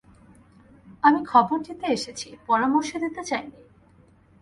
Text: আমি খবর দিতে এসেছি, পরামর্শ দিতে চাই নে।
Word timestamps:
আমি 1.03 1.19
খবর 1.25 1.57
দিতে 1.67 1.85
এসেছি, 1.87 2.27
পরামর্শ 2.47 2.89
দিতে 2.95 3.21
চাই 3.23 3.45
নে। 3.51 3.59